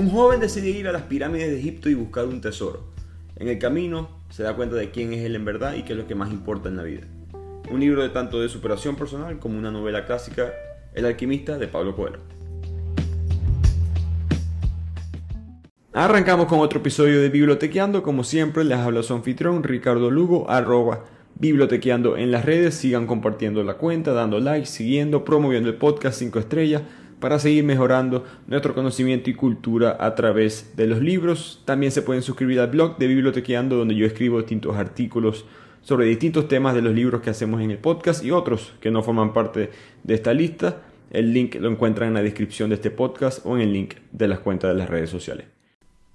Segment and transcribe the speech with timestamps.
[0.00, 2.84] Un joven decide ir a las pirámides de Egipto y buscar un tesoro.
[3.36, 5.98] En el camino se da cuenta de quién es él en verdad y qué es
[5.98, 7.02] lo que más importa en la vida.
[7.70, 10.54] Un libro de tanto de superación personal como una novela clásica,
[10.94, 12.18] El alquimista de Pablo Coelho.
[15.92, 18.02] Arrancamos con otro episodio de Bibliotequeando.
[18.02, 21.04] Como siempre, les habla su anfitrión Ricardo Lugo, arroba
[21.34, 22.74] bibliotequeando en las redes.
[22.74, 26.84] Sigan compartiendo la cuenta, dando like, siguiendo, promoviendo el podcast 5 estrellas
[27.20, 31.62] para seguir mejorando nuestro conocimiento y cultura a través de los libros.
[31.64, 35.44] También se pueden suscribir al blog de Bibliotequeando donde yo escribo distintos artículos
[35.82, 39.02] sobre distintos temas de los libros que hacemos en el podcast y otros que no
[39.02, 39.70] forman parte
[40.02, 40.82] de esta lista.
[41.10, 44.28] El link lo encuentran en la descripción de este podcast o en el link de
[44.28, 45.46] las cuentas de las redes sociales.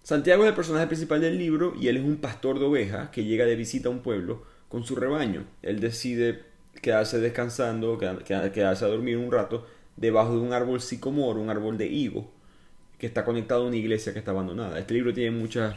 [0.03, 3.23] Santiago es el personaje principal del libro y él es un pastor de ovejas que
[3.23, 5.45] llega de visita a un pueblo con su rebaño.
[5.61, 6.43] Él decide
[6.81, 9.65] quedarse descansando, quedarse a dormir un rato
[9.97, 12.31] debajo de un árbol sicomoro, un árbol de higo,
[12.97, 14.79] que está conectado a una iglesia que está abandonada.
[14.79, 15.75] Este libro tiene muchas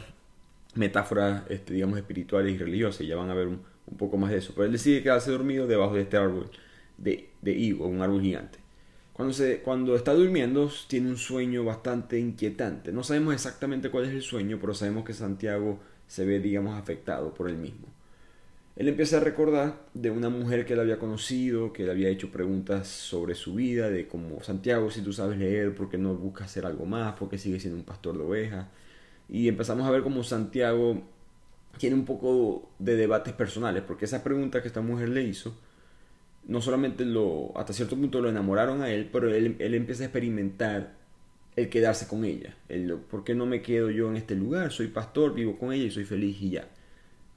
[0.75, 3.61] metáforas, este, digamos, espirituales y religiosas, y ya van a ver un,
[3.97, 4.53] poco más de eso.
[4.53, 6.49] Pero él decide quedarse dormido debajo de este árbol
[6.97, 8.59] de, de higo, un árbol gigante.
[9.13, 12.93] Cuando, se, cuando está durmiendo tiene un sueño bastante inquietante.
[12.93, 17.33] No sabemos exactamente cuál es el sueño, pero sabemos que Santiago se ve, digamos, afectado
[17.33, 17.87] por él mismo.
[18.79, 22.31] Él empieza a recordar de una mujer que él había conocido, que le había hecho
[22.31, 26.47] preguntas sobre su vida, de como Santiago, si tú sabes leer, ¿por qué no buscas
[26.47, 27.13] hacer algo más?
[27.15, 28.67] ¿Por qué sigue siendo un pastor de ovejas?
[29.27, 31.03] Y empezamos a ver como Santiago
[31.77, 35.57] tiene un poco de debates personales, porque esa pregunta que esta mujer le hizo,
[36.47, 40.05] no solamente lo, hasta cierto punto lo enamoraron a él, pero él, él empieza a
[40.05, 40.93] experimentar
[41.57, 42.55] el quedarse con ella.
[42.69, 44.71] El, ¿Por qué no me quedo yo en este lugar?
[44.71, 46.69] Soy pastor, vivo con ella y soy feliz y ya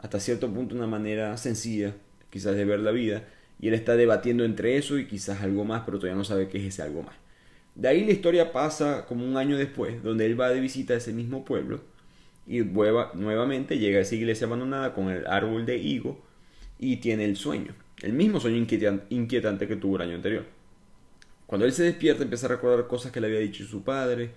[0.03, 1.95] hasta cierto punto una manera sencilla,
[2.31, 3.25] quizás de ver la vida,
[3.61, 6.58] y él está debatiendo entre eso y quizás algo más, pero todavía no sabe qué
[6.58, 7.14] es ese algo más.
[7.75, 10.98] De ahí la historia pasa como un año después, donde él va de visita a
[10.98, 11.80] ese mismo pueblo
[12.47, 16.20] y nuevamente llega a esa iglesia abandonada con el árbol de higo
[16.79, 18.57] y tiene el sueño, el mismo sueño
[19.11, 20.45] inquietante que tuvo el año anterior.
[21.46, 24.30] Cuando él se despierta empieza a recordar cosas que le había dicho su padre,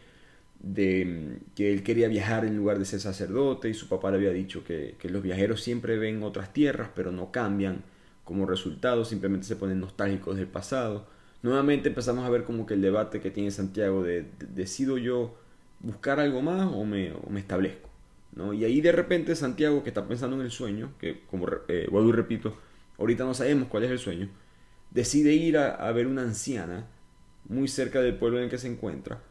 [0.66, 4.32] de que él quería viajar en lugar de ser sacerdote y su papá le había
[4.32, 7.84] dicho que, los viajeros siempre ven otras tierras pero no cambian
[8.24, 11.08] como resultado, simplemente se ponen nostálgicos del pasado.
[11.44, 15.38] Nuevamente empezamos a ver como que el debate que tiene Santiago de, decido yo
[15.82, 17.88] buscar algo más o me, me establezco.
[18.34, 18.52] ¿no?
[18.52, 22.10] Y ahí de repente Santiago que está pensando en el sueño, que como eh, vuelvo
[22.10, 22.58] y repito,
[22.98, 24.30] ahorita no sabemos cuál es el sueño,
[24.90, 26.88] decide ir a, ver una anciana
[27.48, 29.22] muy cerca del pueblo en que se encuentra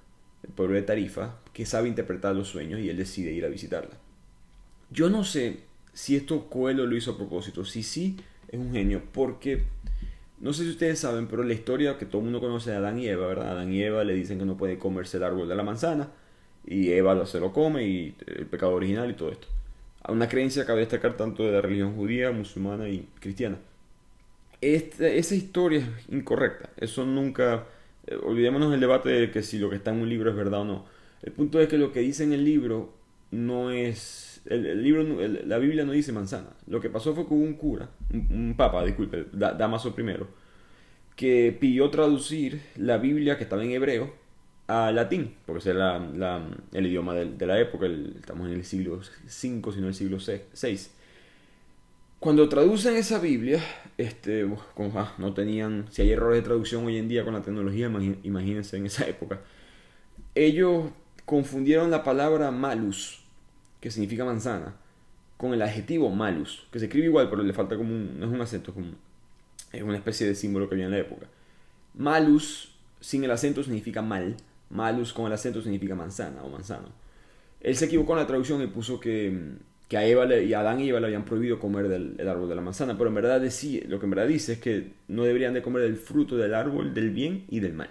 [0.44, 3.96] el pueblo de Tarifa, que sabe interpretar los sueños y él decide ir a visitarla.
[4.90, 5.60] Yo no sé
[5.92, 8.16] si esto Coelho lo hizo a propósito, si sí,
[8.48, 9.64] es un genio, porque
[10.40, 12.98] no sé si ustedes saben, pero la historia que todo el mundo conoce de Adán
[12.98, 13.52] y Eva, ¿verdad?
[13.52, 16.10] Adán y Eva le dicen que no puede comerse el árbol de la manzana
[16.66, 19.48] y Eva se lo come y el pecado original y todo esto.
[20.08, 23.58] Una creencia cabe destacar tanto de la religión judía, musulmana y cristiana.
[24.60, 27.64] esa historia es incorrecta, eso nunca
[28.06, 30.60] eh, olvidémonos del debate de que si lo que está en un libro es verdad
[30.60, 30.84] o no.
[31.22, 32.94] El punto es que lo que dice en el libro
[33.30, 34.42] no es...
[34.46, 35.04] El, libro,
[35.46, 36.50] la Biblia no dice manzana.
[36.66, 40.16] Lo que pasó fue que hubo un cura, un, papa, disculpe, Damaso I,
[41.16, 44.12] que pidió traducir la Biblia que estaba en hebreo
[44.66, 45.96] a latín, porque ese era
[46.72, 50.76] el idioma de, la época, estamos en el siglo V, sino el siglo VI.
[52.24, 53.62] Cuando traducen esa Biblia,
[53.98, 54.50] este,
[54.94, 57.92] ah, no tenían, si hay errores de traducción hoy en día con la tecnología,
[58.22, 59.42] imagínense en esa época,
[60.34, 60.86] ellos
[61.26, 63.22] confundieron la palabra malus,
[63.78, 64.74] que significa manzana,
[65.36, 68.32] con el adjetivo malus, que se escribe igual, pero le falta como un, no es
[68.32, 68.86] un acento, como,
[69.70, 71.26] es una especie de símbolo que había en la época.
[71.92, 74.34] Malus sin el acento significa mal,
[74.70, 76.88] malus con el acento significa manzana o manzano.
[77.60, 79.58] Él se equivocó en la traducción y puso que
[79.88, 82.54] que a Eva y a Adán y Eva le habían prohibido comer del árbol de
[82.54, 85.54] la manzana, pero en verdad decía, lo que en verdad dice es que no deberían
[85.54, 87.90] de comer del fruto del árbol del bien y del mal.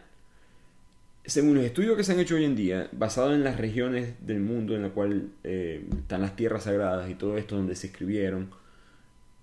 [1.26, 4.42] Según los estudios que se han hecho hoy en día, basados en las regiones del
[4.42, 8.50] mundo en la cual eh, están las tierras sagradas y todo esto donde se escribieron,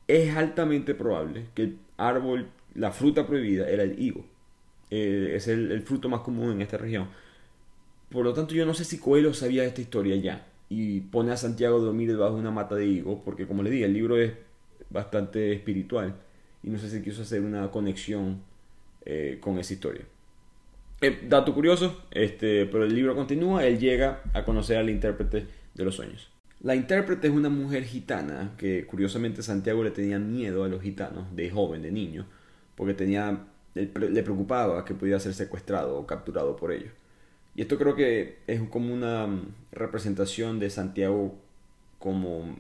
[0.07, 4.27] es altamente probable que el árbol, la fruta prohibida era el higo.
[4.91, 7.09] Eh, es el, el, fruto más común en esta región.
[8.11, 11.37] Por lo tanto, yo no sé si Coelho sabía esta historia ya y pone a
[11.37, 14.17] Santiago a dormir debajo de una mata de higo, porque como le dije, el libro
[14.17, 14.33] es
[14.89, 16.15] bastante espiritual
[16.63, 18.41] y no sé si quiso hacer una conexión
[19.05, 20.03] eh, con esa historia.
[21.01, 25.45] Eh, dato curioso, este, pero el libro continúa, él llega a conocer al intérprete
[25.75, 26.31] de los sueños.
[26.61, 31.35] La intérprete es una mujer gitana que curiosamente Santiago le tenía miedo a los gitanos
[31.35, 32.27] de joven, de niño,
[32.77, 33.45] porque tenía,
[33.75, 36.93] le preocupaba que pudiera ser secuestrado o capturado por ellos.
[37.55, 39.29] Y esto creo que es como una
[39.73, 41.35] representación de Santiago
[41.99, 42.56] como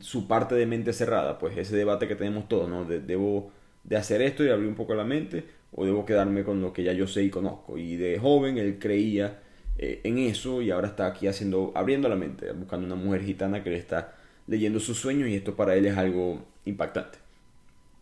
[0.00, 2.84] su parte de mente cerrada, pues ese debate que tenemos todos, ¿no?
[2.84, 3.50] debo
[3.84, 5.44] de hacer esto y abrir un poco la mente
[5.74, 7.78] o debo quedarme con lo que ya yo sé y conozco.
[7.78, 9.40] Y de joven él creía
[9.78, 13.62] eh, en eso y ahora está aquí haciendo, abriendo la mente, buscando una mujer gitana
[13.62, 14.14] que le está
[14.46, 17.18] leyendo sus sueños y esto para él es algo impactante.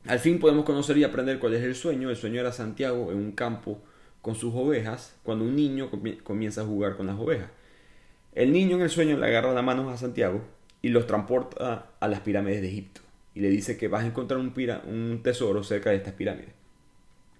[0.06, 2.10] Al fin podemos conocer y aprender cuál es el sueño.
[2.10, 3.80] El sueño era Santiago en un campo
[4.24, 5.90] con sus ovejas cuando un niño
[6.22, 7.50] comienza a jugar con las ovejas.
[8.34, 10.40] El niño en el sueño le agarra las manos a Santiago
[10.80, 13.02] y los transporta a las pirámides de Egipto
[13.34, 16.54] y le dice que vas a encontrar un, tesoro cerca de estas pirámides.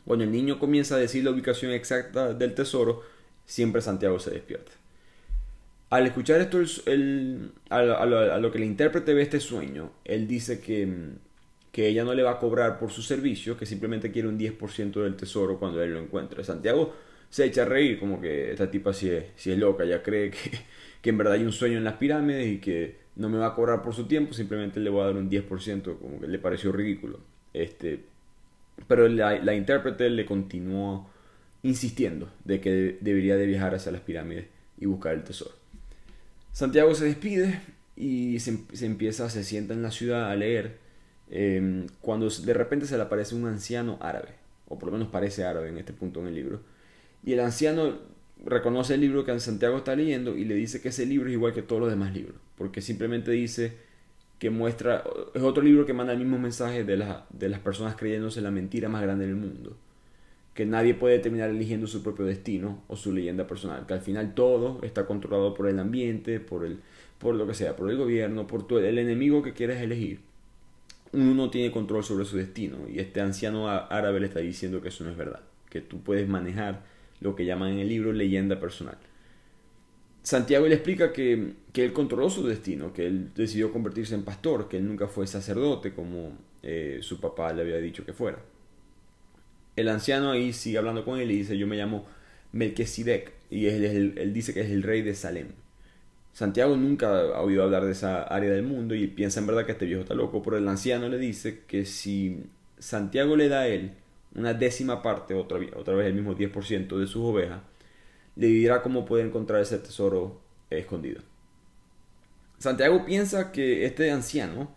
[0.05, 3.01] Cuando el niño comienza a decir la ubicación exacta del tesoro,
[3.47, 4.73] siempre Santiago se despierta.
[5.89, 11.15] Al escuchar esto, el, a, lo, que el intérprete ve este sueño, él dice que,
[11.75, 15.03] que ella no le va a cobrar por su servicio, que simplemente quiere un 10%
[15.03, 16.45] del tesoro cuando él lo encuentre.
[16.45, 16.95] Santiago
[17.29, 20.31] se echa a reír, como que esta tipa si es, si es loca, ya cree
[20.31, 20.39] que,
[21.03, 23.55] que en verdad hay un sueño en las pirámides y que no me va a
[23.57, 26.71] cobrar por su tiempo, simplemente le voy a dar un 10%, como que le pareció
[26.71, 27.19] ridículo.
[27.53, 28.05] Este,
[28.87, 31.11] pero la, la intérprete le continuó
[31.65, 34.47] insistiendo de que debería de viajar hacia las pirámides
[34.79, 35.57] y buscar el tesoro.
[36.53, 37.63] Santiago se despide
[37.97, 40.79] y se, empieza, se sienta en la ciudad a leer,
[41.31, 44.31] em, cuando de repente se le aparece un anciano árabe,
[44.69, 46.61] o por lo menos parece árabe en este punto en el libro,
[47.25, 47.99] y el anciano
[48.45, 51.55] reconoce el libro que Santiago está leyendo y le dice que ese libro es igual
[51.55, 53.73] que todos los demás libros, porque simplemente dice
[54.39, 58.41] que muestra, es otro libro que manda el mismo mensaje de, de las personas creyéndose
[58.41, 59.77] la mentira más grande del mundo,
[60.55, 64.35] que nadie puede terminar eligiendo su propio destino o su leyenda personal, que al final
[64.35, 66.79] todo está controlado por el ambiente, por, el,
[67.19, 70.21] por lo que sea, por el gobierno, por todo, el enemigo que quieres elegir.
[71.15, 74.89] Uno no tiene control sobre su destino y este anciano árabe le está diciendo que
[74.89, 75.41] eso no es verdad,
[75.71, 76.85] que tú puedes manejar
[77.21, 78.99] lo que llaman en el libro leyenda personal.
[80.23, 84.79] Santiago le explica que, él controló su destino, que él decidió convertirse en pastor, que
[84.79, 86.33] él nunca fue sacerdote como
[86.63, 88.39] eh, su papá le había dicho que fuera.
[89.77, 92.07] El anciano ahí sigue hablando con él y dice, yo me llamo
[92.53, 95.49] Melquisedec, y él, él dice que es el rey de Salem.
[96.35, 99.73] Santiago nunca ha oído hablar de esa área del mundo y piensa en verdad que
[99.73, 102.45] este viejo está loco, pero el anciano le dice que si
[102.77, 103.93] Santiago le da a él
[104.35, 107.61] una décima parte, otra, otra vez el mismo 10% de sus ovejas,
[108.35, 110.41] le dirá cómo puede encontrar ese tesoro
[110.71, 111.23] escondido.
[112.59, 114.75] Santiago piensa que este anciano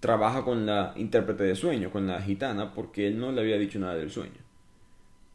[0.00, 3.78] trabaja con la intérprete de sueño, con la gitana, porque él no le había dicho
[3.78, 4.40] nada del sueño.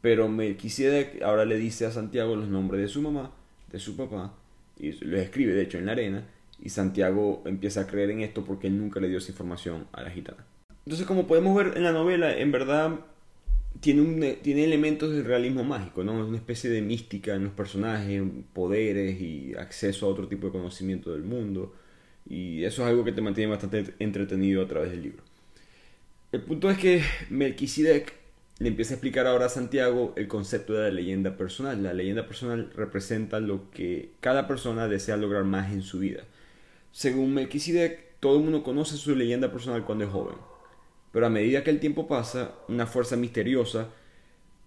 [0.00, 3.30] Pero Melquisedec ahora le dice a Santiago los nombres de su mamá,
[3.70, 4.34] de su papá,
[4.80, 6.26] y los escribe de hecho en la arena,
[6.62, 10.02] y Santiago empieza a creer en esto porque él nunca le dio esa información a
[10.02, 10.44] la gitana.
[10.84, 13.00] Entonces, como podemos ver en la novela, en verdad
[13.80, 16.26] tiene, un, tiene elementos de realismo mágico, ¿no?
[16.26, 18.22] Una especie de mística en los personajes,
[18.52, 21.74] poderes y acceso a otro tipo de conocimiento del mundo.
[22.28, 25.22] Y eso es algo que te mantiene bastante entretenido a través del libro.
[26.32, 28.19] El punto es que Melquisedec
[28.60, 31.82] le empieza a explicar ahora a Santiago el concepto de la leyenda personal.
[31.82, 36.22] La leyenda personal representa lo que cada persona desea lograr más en su vida.
[36.92, 40.36] Según Melquisedec, todo el mundo conoce su leyenda personal cuando es joven
[41.12, 43.88] pero a medida que el tiempo pasa, una fuerza misteriosa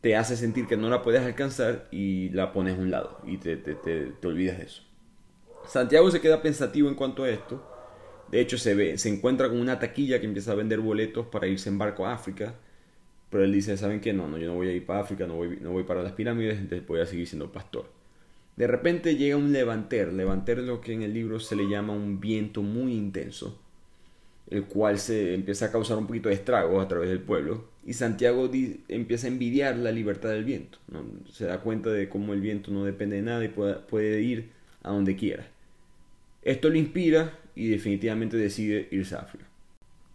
[0.01, 3.37] te hace sentir que no la puedes alcanzar y la pones a un lado y
[3.37, 4.83] te, te, te, olvidas de eso.
[5.65, 7.65] Santiago se queda pensativo en cuanto a esto.
[8.29, 11.47] De hecho, se, ve, se encuentra con una taquilla que empieza a vender boletos para
[11.47, 12.55] irse en barco a África.
[13.33, 14.13] Pero él dice, ¿saben qué?
[14.13, 16.13] No, no, yo no voy a ir para África, no voy, no voy para las
[16.13, 17.85] pirámides, entonces voy a seguir siendo pastor.
[18.55, 20.13] De repente llega un levanter.
[20.13, 23.59] Levanter lo que en el libro se le llama un viento muy intenso
[24.49, 27.65] el cual se empieza a causar un poquito de estragos a través del pueblo.
[27.85, 28.49] Y Santiago
[28.87, 30.77] empieza a envidiar la libertad del viento.
[31.31, 34.51] Se da cuenta de cómo el viento no depende de nada y puede, ir
[34.83, 35.47] a donde quiera.
[36.43, 39.45] Esto lo inspira y definitivamente decide irse a África.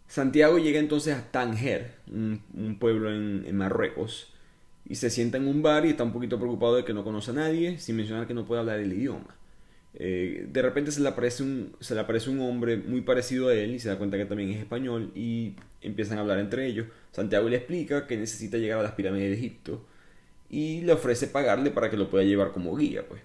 [0.09, 4.33] Santiago llega entonces a Tanger, un, pueblo en, Marruecos,
[4.89, 7.31] y se sienta en un bar y está un poquito preocupado de que no conoce
[7.31, 9.37] a nadie, sin mencionar que no puede hablar el idioma.
[9.95, 13.55] Eh, de repente se le, aparece un, se le aparece un hombre muy parecido a
[13.55, 16.87] él y se da cuenta que también es español y empiezan a hablar entre ellos.
[17.13, 19.85] Santiago le explica que necesita llegar a las pirámides de Egipto
[20.49, 23.07] y le ofrece pagarle para que lo pueda llevar como guía.
[23.07, 23.21] Pues.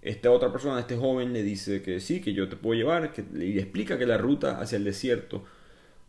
[0.00, 3.22] Esta otra persona, este joven, le dice que sí, que yo te puedo llevar que,
[3.34, 5.44] y le explica que la ruta hacia el desierto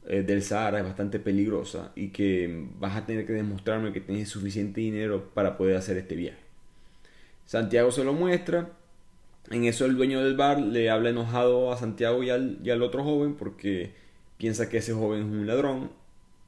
[0.06, 4.82] del Sahara es bastante peligrosa y que vas a tener que demostrarme que tienes suficiente
[4.82, 6.40] dinero para poder hacer este viaje.
[7.46, 8.70] Santiago se lo muestra
[9.52, 13.36] en eso el dueño del bar le habla enojado a Santiago y al, otro joven
[13.36, 13.92] porque
[14.38, 15.92] piensa que ese joven es un ladrón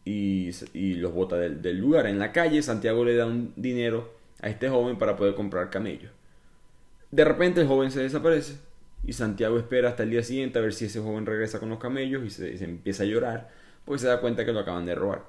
[0.05, 2.07] y, los bota del, lugar.
[2.07, 6.12] En la calle Santiago le da un dinero a este joven para poder comprar camellos.
[7.12, 8.55] De repente el joven se desaparece
[9.05, 11.79] y Santiago espera hasta el día siguiente a ver si ese joven regresa con los
[11.79, 13.50] camellos y se, empieza a llorar
[13.85, 15.25] porque se da cuenta que lo acaban de robar.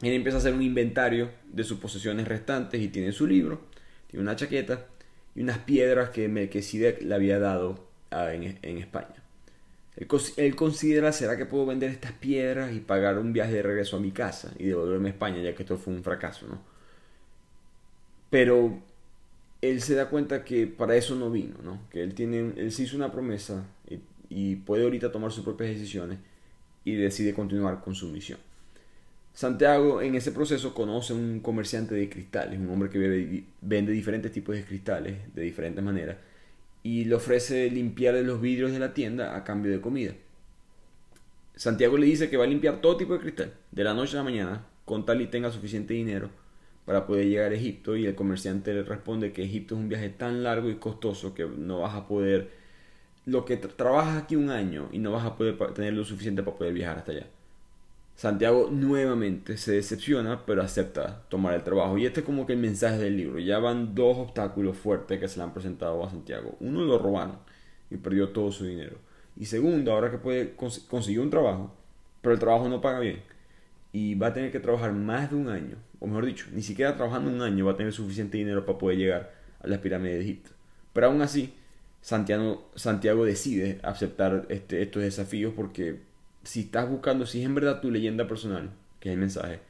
[0.00, 3.60] Él empieza a hacer un inventario de sus posesiones restantes y tiene su libro,
[4.08, 4.86] tiene una chaqueta
[5.34, 9.22] y unas piedras que Melquisedec le había dado en, en España.
[9.96, 14.00] Él, considera, ¿será que puedo vender estas piedras y pagar un viaje de regreso a
[14.00, 16.62] mi casa y devolverme a España, ya que esto fue un fracaso, ¿no?
[18.30, 18.82] Pero
[19.62, 21.88] él se da cuenta que para eso no vino, ¿no?
[21.88, 23.64] Que él, tiene, él se hizo una promesa
[24.28, 26.18] y, puede ahorita tomar sus propias decisiones
[26.84, 28.38] y decide continuar con su misión.
[29.34, 34.32] Santiago en ese proceso conoce a un comerciante de cristales, un hombre que vende diferentes
[34.32, 36.16] tipos de cristales de diferentes maneras
[36.82, 40.12] y le ofrece limpiar los vidrios de la tienda a cambio de comida.
[41.54, 44.20] Santiago le dice que va a limpiar todo tipo de cristal, de la noche a
[44.20, 46.30] la mañana, con tal y tenga suficiente dinero
[46.84, 50.08] para poder llegar a Egipto y el comerciante le responde que Egipto es un viaje
[50.08, 52.50] tan largo y costoso que no vas a poder,
[53.26, 56.56] lo que trabajas aquí un año y no vas a poder tener lo suficiente para
[56.56, 57.26] poder viajar hasta allá.
[58.14, 61.98] Santiago nuevamente se decepciona, pero acepta tomar el trabajo.
[61.98, 63.38] Y este es como que el mensaje del libro.
[63.38, 66.56] Ya van dos obstáculos fuertes que se le han presentado a Santiago.
[66.60, 67.38] Uno lo robaron
[67.90, 68.96] y perdió todo su dinero.
[69.36, 71.72] Y segundo, ahora que puede conseguir un trabajo,
[72.20, 73.22] pero el trabajo no paga bien.
[73.92, 75.76] Y va a tener que trabajar más de un año.
[76.00, 78.98] O mejor dicho, ni siquiera trabajando un año va a tener suficiente dinero para poder
[78.98, 80.50] llegar a las pirámides de Egipto.
[80.92, 81.54] Pero aún así,
[82.00, 86.00] Santiago, Santiago decide aceptar este, estos desafíos porque
[86.42, 89.60] si estás buscando, si es en verdad tu leyenda personal, que es el mensaje,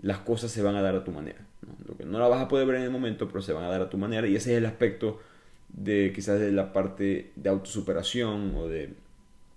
[0.00, 1.46] las cosas se van a dar a tu manera.
[1.66, 1.74] ¿no?
[1.86, 3.68] Lo que no la vas a poder ver en el momento, pero se van a
[3.68, 4.26] dar a tu manera.
[4.26, 5.20] Y ese es el aspecto
[5.68, 8.94] de quizás de la parte de autosuperación o de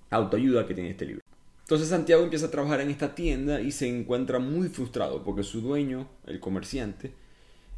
[0.09, 1.24] autoayuda que tiene este libro.
[1.65, 5.61] Entonces Santiago empieza a trabajar en esta tienda y se encuentra muy frustrado porque su
[5.61, 7.11] dueño, el comerciante,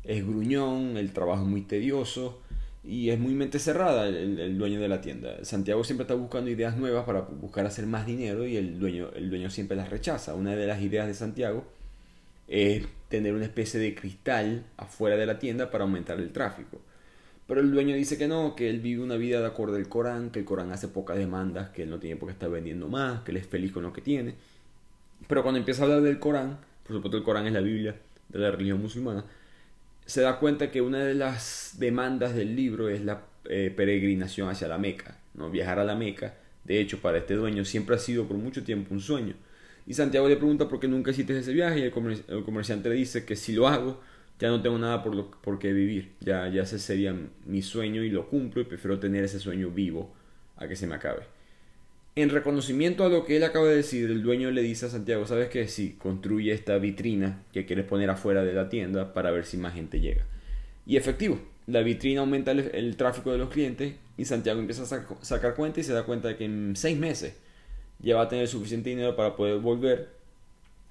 [0.03, 2.41] es gruñón, el trabajo es muy tedioso,
[2.87, 5.43] y es muy mente cerrada el, dueño de la tienda.
[5.43, 9.29] Santiago siempre está buscando ideas nuevas para buscar hacer más dinero y el dueño, el
[9.29, 10.33] dueño siempre las rechaza.
[10.35, 11.65] Una de las ideas de Santiago
[12.47, 16.79] es tener una especie de cristal afuera de la tienda para aumentar el tráfico.
[17.47, 20.31] Pero el dueño dice que no, que él vive una vida de acuerdo al Corán,
[20.31, 23.21] que el Corán hace pocas demandas, que él no tiene por qué estar vendiendo más,
[23.21, 24.35] que él es feliz con lo que tiene.
[25.27, 27.95] Pero cuando empieza a hablar del Corán, por supuesto el Corán es la Biblia
[28.29, 29.23] de la religión musulmana,
[30.05, 34.67] se da cuenta que una de las demandas del libro es la eh, peregrinación hacia
[34.67, 35.49] la Meca, ¿no?
[35.49, 36.35] viajar a la Meca.
[36.63, 39.35] De hecho, para este dueño siempre ha sido por mucho tiempo un sueño.
[39.85, 41.91] Y Santiago le pregunta por qué nunca hiciste ese viaje y el,
[42.43, 44.01] comerciante le dice que si lo hago,
[44.39, 46.13] ya no tengo nada por, lo, por qué vivir.
[46.19, 47.15] Ya, ya ese sería
[47.45, 50.13] mi sueño y lo cumplo y prefiero tener ese sueño vivo
[50.55, 51.23] a que se me acabe.
[52.15, 55.27] En reconocimiento a lo que él acaba de decir, el dueño le dice a Santiago,
[55.27, 55.67] ¿sabes qué?
[55.67, 59.75] Sí, construye esta vitrina que quieres poner afuera de la tienda para ver si más
[59.75, 60.25] gente llega.
[60.87, 65.53] Y efectivo, la vitrina aumenta el, tráfico de los clientes y Santiago empieza a sacar
[65.53, 67.35] cuenta y se da cuenta de que en seis meses
[67.99, 70.16] ya va a tener suficiente dinero para poder volver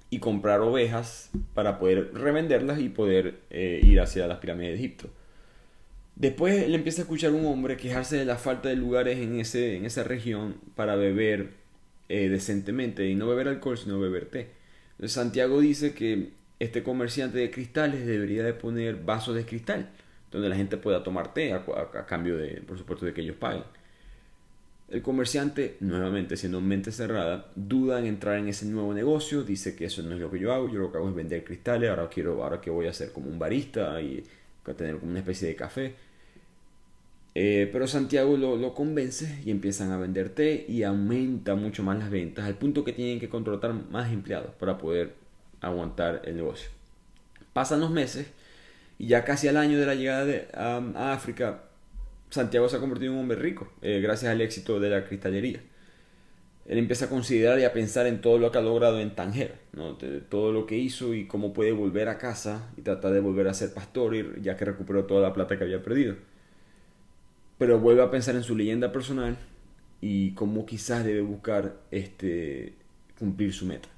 [0.09, 5.09] y comprar ovejas para poder revenderlas y poder eh, ir hacia las pirámides de Egipto.
[6.15, 9.39] Después él empieza a escuchar a un hombre quejarse de la falta de lugares en,
[9.39, 11.51] ese, en esa región para beber
[12.09, 14.49] eh, decentemente y no beber alcohol sino beber té.
[14.91, 19.91] Entonces Santiago dice que este comerciante de cristales debería de poner vasos de cristal
[20.31, 23.63] donde la gente pueda tomar té a, cambio de, por supuesto, de que ellos paguen.
[24.89, 29.85] El comerciante, nuevamente siendo mente cerrada, duda en entrar en ese nuevo negocio, dice que
[29.85, 32.07] eso no es lo que yo hago, yo lo que hago es vender cristales, ahora
[32.07, 34.23] quiero, ahora que voy a ser como un barista y
[34.75, 35.95] tener como una especie de café.
[37.35, 42.09] Eh, pero Santiago lo, convence y empiezan a vender té y aumenta mucho más las
[42.09, 45.13] ventas al punto que tienen que contratar más empleados para poder
[45.61, 46.69] aguantar el negocio.
[47.53, 48.27] Pasan los meses
[48.97, 51.65] y ya casi al año de la llegada a, África,
[52.29, 55.61] Santiago se ha convertido en un hombre rico eh, gracias al éxito de la cristalería.
[56.65, 59.55] Él empieza a considerar y a pensar en todo lo que ha logrado en Tanger,
[59.71, 59.97] ¿no?
[60.29, 63.53] todo lo que hizo y cómo puede volver a casa y tratar de volver a
[63.53, 66.15] ser pastor ya que recuperó toda la plata que había perdido
[67.57, 69.37] pero vuelve a pensar en su leyenda personal
[70.01, 72.73] y cómo quizás debe buscar este,
[73.17, 73.89] cumplir su meta.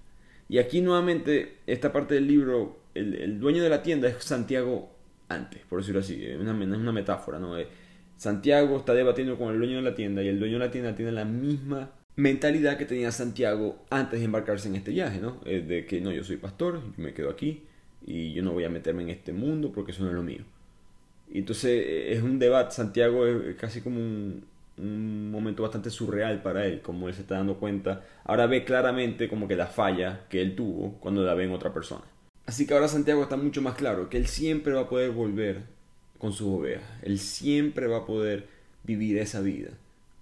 [0.48, 4.90] Y aquí nuevamente, esta parte del libro, el, dueño de la tienda es Santiago
[5.28, 7.56] antes, por decirlo así, es una, una metáfora, ¿no?
[8.20, 10.94] Santiago está debatiendo con el dueño de la tienda y el dueño de la tienda
[10.94, 15.40] tiene la misma mentalidad que tenía Santiago antes de embarcarse en este viaje, ¿no?
[15.46, 17.64] De que no, yo soy pastor, yo me quedo aquí
[18.06, 20.44] y yo no voy a meterme en este mundo porque eso no es lo mío.
[21.32, 24.44] Y entonces eh, es un debate, Santiago es casi como un,
[25.32, 29.48] momento bastante surreal para él, como él se está dando cuenta, ahora ve claramente como
[29.48, 32.04] que la falla que él tuvo cuando la ve en otra persona.
[32.46, 35.79] Así que ahora Santiago está mucho más claro, que él siempre va a poder volver
[36.20, 36.88] con sus ovejas.
[37.02, 38.48] Él siempre va a poder
[38.84, 39.72] vivir esa vida.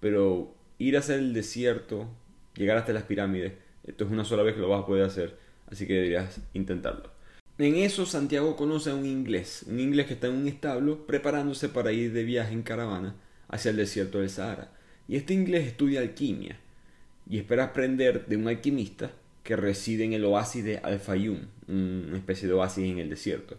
[0.00, 2.08] Pero ir hacia el desierto,
[2.54, 3.52] llegar hasta las pirámides,
[3.86, 5.36] esto es una sola vez que lo vas a poder hacer,
[5.70, 7.10] así que deberías intentarlo.
[7.58, 11.68] En eso Santiago conoce a un inglés, un inglés que está en un establo preparándose
[11.68, 13.16] para ir de viaje en caravana
[13.48, 14.70] hacia el desierto del Sahara.
[15.08, 16.56] Y este inglés estudia alquimia
[17.28, 19.10] y espera aprender de un alquimista
[19.42, 23.58] que reside en el oasis de Al-Fayum, una especie de oasis en el desierto.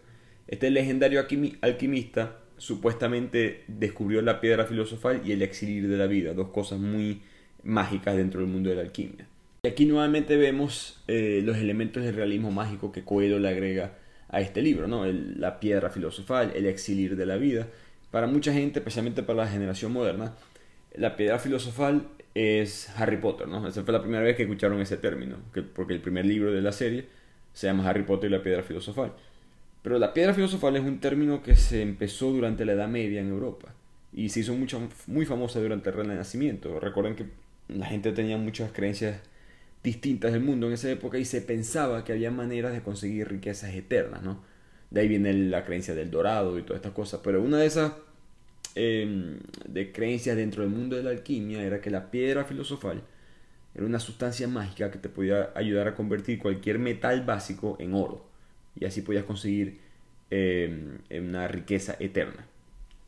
[0.50, 1.20] Este legendario
[1.62, 7.22] alquimista supuestamente descubrió la piedra filosofal y el exilir de la vida, dos cosas muy
[7.64, 9.28] mágicas dentro del mundo de la alquimia.
[9.62, 13.94] Y aquí nuevamente vemos eh, los elementos del realismo mágico que Coelho le agrega
[14.28, 15.06] a este libro, ¿no?
[15.06, 17.68] la piedra filosofal, el exilir de la vida.
[18.10, 20.34] Para mucha gente, especialmente para la generación moderna,
[20.96, 23.68] la piedra filosofal es Harry Potter, ¿no?
[23.68, 25.38] Esa fue la primera vez que escucharon ese término,
[25.76, 27.06] porque el primer libro de la serie
[27.54, 29.14] se llama Harry Potter y la piedra filosofal.
[29.82, 33.30] Pero la piedra filosofal es un término que se empezó durante la Edad Media en
[33.30, 33.74] Europa
[34.14, 36.80] y se hizo mucho, muy famosa durante el Renacimiento.
[36.80, 37.26] Recuerden que
[37.70, 39.22] la gente tenía muchas creencias
[39.84, 43.74] distintas del mundo en esa época y se pensaba que había maneras de conseguir riquezas
[43.74, 44.44] eternas, ¿no?
[44.90, 47.22] De ahí viene la creencia del dorado y todas estas cosas.
[47.24, 47.94] Pero una de esas
[48.76, 53.04] em, de creencias dentro del mundo de la alquimia era que la piedra filosofal
[53.76, 58.29] era una sustancia mágica que te podía ayudar a convertir cualquier metal básico en oro.
[58.76, 59.80] Y así podías conseguir
[60.30, 62.46] em, una riqueza eterna.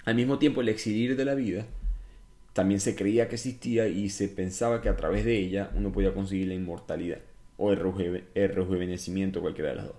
[0.06, 1.66] Al mismo tiempo, el exilir de la vida
[2.54, 6.14] también se creía que existía y se pensaba que a través de ella uno podía
[6.14, 7.20] conseguir la inmortalidad
[7.58, 9.96] o el, rejuvenecimiento, cualquiera de las dos.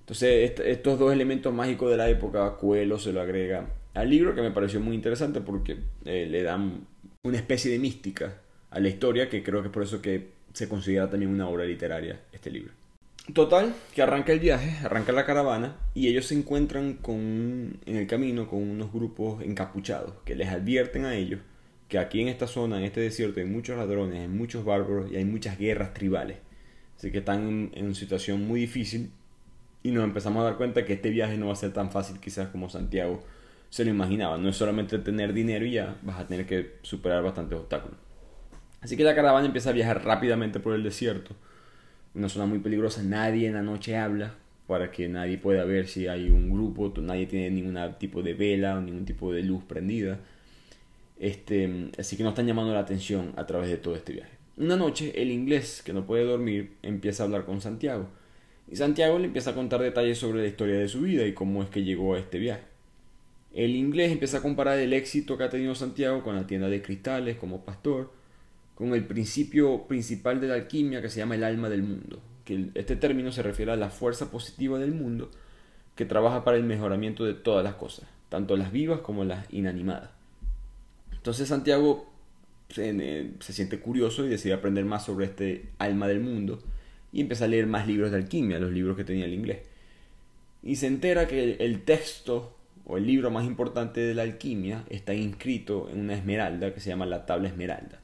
[0.00, 4.42] Entonces, estos dos elementos mágicos de la época, Coelho se lo agrega al libro, que
[4.42, 6.86] me pareció muy interesante porque eh, le dan
[7.24, 8.36] una especie de mística
[8.70, 11.64] a la historia, que creo que es por eso que se considera también una obra
[11.64, 12.72] literaria este libro.
[13.34, 18.06] Total, que arranca el viaje, arranca la caravana y ellos se encuentran con, en el
[18.08, 21.40] camino con unos grupos encapuchados que les advierten a ellos
[21.92, 25.16] que aquí en esta zona, en este desierto, hay muchos ladrones, hay muchos bárbaros y
[25.16, 26.38] hay muchas guerras tribales.
[26.96, 29.12] Así que están en, una situación muy difícil
[29.82, 32.18] y nos empezamos a dar cuenta que este viaje no va a ser tan fácil
[32.18, 33.22] quizás como Santiago
[33.68, 34.38] se lo imaginaba.
[34.38, 37.98] No es solamente tener dinero y ya, vas a tener que superar bastantes obstáculos.
[38.80, 41.36] Así que la caravana empieza a viajar rápidamente por el desierto.
[42.14, 44.34] Una zona muy peligrosa, nadie en la noche habla
[44.66, 48.76] para que nadie pueda ver si hay un grupo, nadie tiene ningún tipo de vela
[48.76, 50.18] o ningún tipo de luz prendida.
[51.18, 54.32] Este, así que no están llamando la atención a través de todo este viaje.
[54.56, 58.08] Una noche, el inglés, que no puede dormir, empieza a hablar con Santiago.
[58.70, 61.62] Y Santiago le empieza a contar detalles sobre la historia de su vida y cómo
[61.62, 62.62] es que llegó a este viaje.
[63.54, 66.80] El inglés empieza a comparar el éxito que ha tenido Santiago con la tienda de
[66.82, 68.10] cristales como pastor,
[68.74, 72.70] con el principio principal de la alquimia que se llama el alma del mundo, que
[72.74, 75.30] este término se refiere a la fuerza positiva del mundo
[75.94, 80.10] que trabaja para el mejoramiento de todas las cosas, tanto las vivas como las inanimadas.
[81.12, 82.12] Entonces Santiago
[82.70, 86.60] se, siente curioso y decide aprender más sobre este alma del mundo
[87.12, 89.58] y empieza a leer más libros de alquimia, los libros que tenía el inglés.
[90.62, 95.14] Y se entera que el texto o el libro más importante de la alquimia está
[95.14, 98.01] inscrito en una esmeralda que se llama la tabla esmeralda.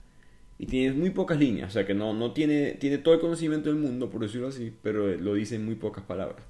[0.58, 3.68] Y tiene muy pocas líneas, o sea que no, no tiene, tiene todo el conocimiento
[3.68, 6.42] del mundo, por decirlo así, pero lo dice en muy pocas palabras.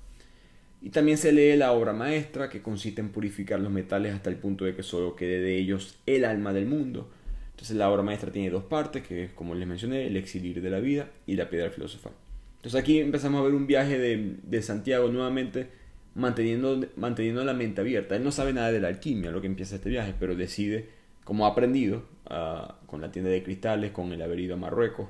[0.80, 4.36] Y también se lee la obra maestra, que consiste en purificar los metales hasta el
[4.36, 7.10] punto de que solo quede de ellos el alma del mundo.
[7.50, 10.70] Entonces la obra maestra tiene dos partes, que es como les mencioné, el exilir de
[10.70, 12.12] la vida y la piedra filosofal.
[12.58, 15.68] Entonces aquí empezamos a ver un viaje de, Santiago nuevamente
[16.14, 18.14] manteniendo, manteniendo la mente abierta.
[18.14, 20.88] Él no sabe nada de la alquimia, lo que empieza este viaje, pero decide,
[21.24, 25.08] como ha aprendido ah, con la tienda de cristales, con el haber a Marruecos,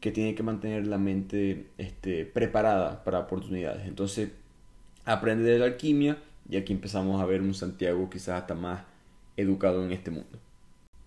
[0.00, 3.86] que tiene que mantener la mente este, preparada para oportunidades.
[3.86, 4.30] Entonces
[5.04, 8.82] aprende de la alquimia y aquí empezamos a ver un Santiago quizás hasta más
[9.36, 10.38] educado en este mundo.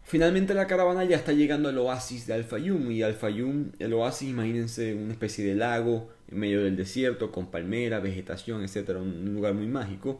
[0.03, 4.95] Finalmente la caravana ya está llegando al oasis de Al-Fayum y Al-Fayum, el oasis, imagínense
[4.95, 9.67] una especie de lago en medio del desierto con palmera, vegetación, etcétera, un lugar muy
[9.67, 10.19] mágico.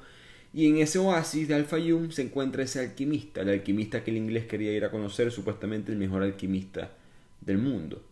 [0.53, 4.45] Y en ese oasis de Al-Fayum se encuentra ese alquimista, el alquimista que el inglés
[4.45, 6.91] quería ir a conocer, supuestamente el mejor alquimista
[7.41, 8.03] del mundo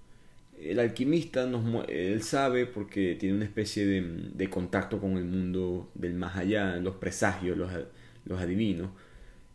[0.59, 6.15] el alquimista nos, él sabe porque tiene una especie de, contacto con el mundo del
[6.15, 7.71] más allá, los presagios, los,
[8.25, 8.89] los adivinos.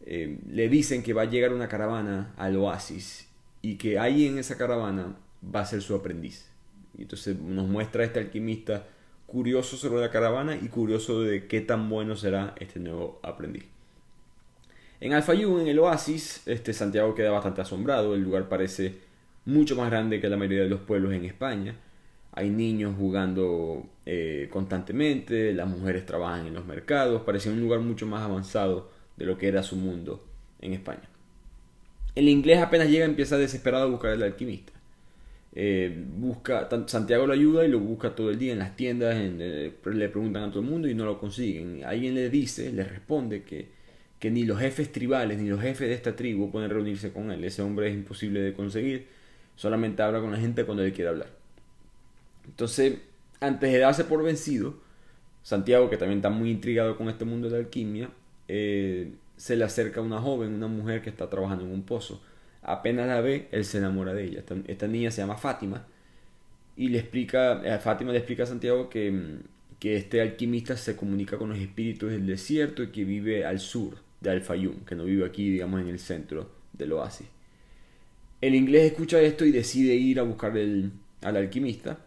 [0.04, 3.28] Eh, le dicen que va a llegar una caravana al oasis
[3.62, 5.16] y que ahí en esa caravana
[5.54, 6.46] va a ser su aprendiz.
[6.96, 8.86] Y entonces nos muestra este alquimista
[9.32, 13.64] curioso sobre la caravana y curioso de qué tan bueno será este nuevo aprendiz.
[15.00, 18.98] En Alfayú, en el oasis, este Santiago queda bastante asombrado, el lugar parece
[19.46, 21.74] mucho más grande que la mayoría de los pueblos en España.
[22.32, 28.06] Hay niños jugando eh, constantemente, las mujeres trabajan en los mercados, parecía un lugar mucho
[28.06, 30.22] más avanzado de lo que era su mundo
[30.60, 31.08] en España.
[32.14, 34.71] El inglés apenas llega empieza desesperado a buscar al alquimista.
[35.54, 39.72] Eh, busca, Santiago lo ayuda y lo busca todo el día en las tiendas, eh,
[39.84, 41.84] le preguntan a todo el mundo y no lo consiguen.
[41.84, 43.68] Alguien le dice, le responde que,
[44.18, 47.44] que ni los jefes tribales ni los jefes de esta tribu pueden reunirse con él.
[47.44, 49.08] Ese hombre es imposible de conseguir,
[49.56, 51.28] solamente habla con la gente cuando él quiere hablar.
[52.46, 52.98] Entonces,
[53.40, 54.74] antes de darse por vencido,
[55.42, 58.10] Santiago, que también está muy intrigado con este mundo de la alquimia,
[58.48, 62.22] eh, se le acerca a una joven, una mujer que está trabajando en un pozo.
[62.62, 64.44] Apenas la ve, él se enamora de ella.
[64.66, 65.86] Esta, niña se llama Fátima
[66.76, 69.40] y le explica, a Fátima le explica a Santiago que,
[69.80, 73.96] que este alquimista se comunica con los espíritus del desierto y que vive al sur
[74.20, 77.26] de Al-Fayum, que no vive aquí, digamos, en el centro del oasis.
[78.40, 81.98] El inglés escucha esto y decide ir a buscar al alquimista.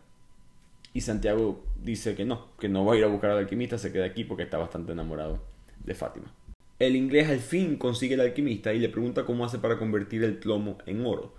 [0.93, 3.91] Y Santiago dice que no, que no va a ir a buscar al alquimista, se
[3.91, 5.43] queda aquí porque está bastante enamorado
[5.83, 6.31] de Fátima.
[6.77, 10.37] El inglés al fin consigue el alquimista y le pregunta cómo hace para convertir el
[10.37, 11.33] plomo en oro.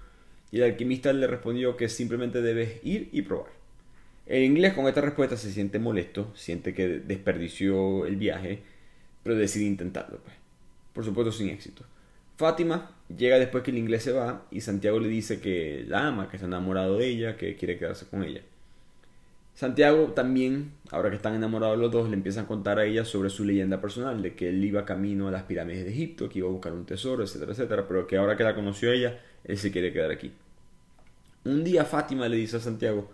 [0.51, 3.51] Y el alquimista le respondió que simplemente debes ir y probar.
[4.25, 8.62] El inglés con esta respuesta se siente molesto, siente que desperdició el viaje,
[9.22, 10.18] pero decide intentarlo.
[10.18, 10.35] Pues.
[10.94, 11.85] Por supuesto sin éxito.
[12.37, 16.29] Fátima llega después que el inglés se va y Santiago le dice que la ama,
[16.31, 18.40] que está enamorado de ella, que quiere quedarse con ella.
[19.57, 23.31] Santiago también, ahora que están enamorados los dos, le empiezan a contar a ella sobre
[23.31, 26.49] su leyenda personal, de que él iba camino a las pirámides de Egipto, que iba
[26.49, 29.73] a buscar un tesoro, etcétera, etcétera, pero que ahora que la conoció ella, él se
[29.73, 30.31] quiere quedar aquí.
[31.47, 33.11] Un día Fátima le dice a Santiago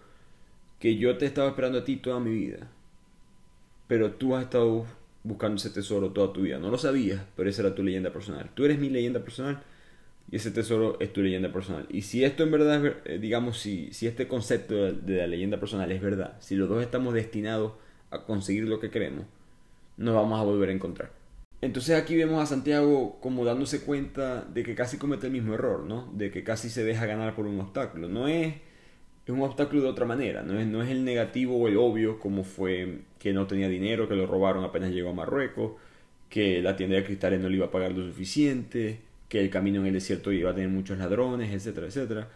[0.80, 2.66] que yo te he estado esperando a ti toda mi vida,
[3.86, 4.84] pero tú has estado
[5.22, 6.58] buscando ese tesoro toda tu vida.
[6.58, 8.50] No lo sabías, pero esa era tu leyenda personal.
[8.52, 9.62] Tú eres mi leyenda personal
[10.30, 11.86] y ese tesoro es tu leyenda personal.
[11.90, 15.90] Y si esto en verdad eh, digamos, si, si este concepto de, la leyenda personal
[15.92, 17.72] es verdad, si los dos estamos destinados
[18.10, 19.26] a conseguir lo que queremos,
[19.96, 21.10] nos vamos a volver a encontrar.
[21.60, 25.84] Entonces aquí vemos a Santiago como dándose cuenta de que casi comete el mismo error,
[25.84, 26.10] ¿no?
[26.12, 28.08] De que casi se deja ganar por un obstáculo.
[28.08, 28.54] No es,
[29.24, 32.18] es un obstáculo de otra manera, no es, no es el negativo o el obvio
[32.18, 35.72] como fue que no tenía dinero, que lo robaron apenas llegó a Marruecos,
[36.28, 39.00] que la tienda de cristales no le iba a pagar lo suficiente,
[39.32, 42.28] que el camino en el desierto iba a tener muchos ladrones, etcétera, etcétera.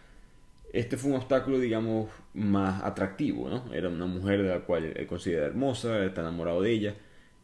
[0.72, 3.70] Este fue un obstáculo, digamos, más atractivo, ¿no?
[3.74, 6.94] Era una mujer de la cual él considera hermosa, está enamorado de ella,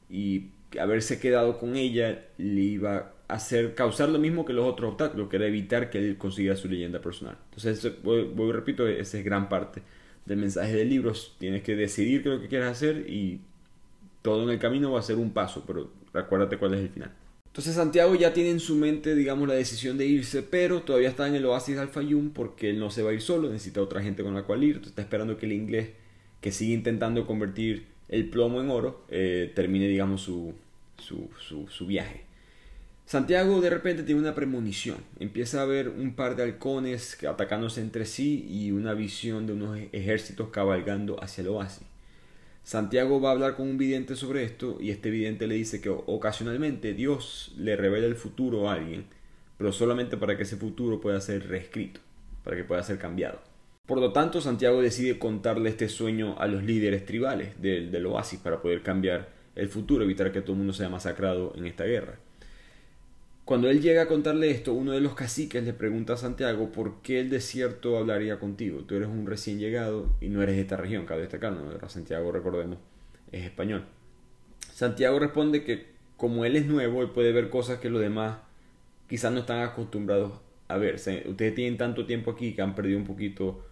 [0.08, 4.92] y haberse quedado con ella le iba a hacer causar lo mismo que los otros
[4.92, 7.36] obstáculos, que era evitar que él consiguiera su leyenda personal.
[7.50, 9.82] Entonces, voy, voy repito, esa es gran parte
[10.24, 11.12] del mensaje del libro.
[11.36, 13.42] Tienes que decidir qué es lo que quieres hacer y
[14.22, 17.12] todo en el camino va a ser un paso, pero recuérdate cuál es el final.
[17.52, 21.28] Entonces Santiago ya tiene en su mente, digamos, la decisión de irse, pero todavía está
[21.28, 24.02] en el oasis de Al-Fayum porque él no se va a ir solo, necesita otra
[24.02, 24.76] gente con la cual ir.
[24.76, 25.90] Entonces está esperando que el inglés,
[26.40, 30.54] que sigue intentando convertir el plomo en oro, eh, termine, digamos, su,
[30.96, 32.22] su, su, su, viaje.
[33.04, 34.96] Santiago de repente tiene una premonición.
[35.20, 39.78] Empieza a ver un par de halcones atacándose entre sí y una visión de unos
[39.92, 41.91] ejércitos cabalgando hacia el oasis.
[42.64, 45.88] Santiago va a hablar con un vidente sobre esto y este vidente le dice que
[45.88, 49.06] ocasionalmente Dios le revela el futuro a alguien,
[49.58, 52.00] pero solamente para que ese futuro pueda ser reescrito,
[52.44, 53.40] para que pueda ser cambiado.
[53.86, 58.62] Por lo tanto, Santiago decide contarle este sueño a los líderes tribales del, oasis para
[58.62, 62.18] poder cambiar el futuro, evitar que todo el mundo sea masacrado en esta guerra.
[63.44, 67.02] Cuando él llega a contarle esto, uno de los caciques le pregunta a Santiago por
[67.02, 68.84] qué el desierto hablaría contigo.
[68.84, 71.88] Tú eres un recién llegado y no eres de esta región, cabe destacar, ¿no?
[71.88, 72.78] Santiago, recordemos,
[73.32, 73.84] es español.
[74.72, 78.38] Santiago responde que como él es nuevo, él puede ver cosas que los demás
[79.08, 80.34] quizás no están acostumbrados
[80.68, 80.94] a ver.
[80.94, 83.66] Ustedes tienen tanto tiempo aquí que han perdido un poquito